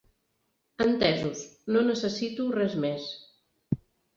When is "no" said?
1.75-1.83